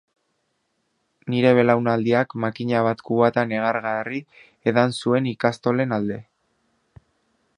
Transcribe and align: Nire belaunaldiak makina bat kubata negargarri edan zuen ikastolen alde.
Nire 1.33 1.51
belaunaldiak 1.59 2.33
makina 2.45 2.81
bat 2.87 3.05
kubata 3.09 3.45
negargarri 3.51 4.23
edan 4.73 4.97
zuen 5.03 5.31
ikastolen 5.35 5.97
alde. 6.01 6.21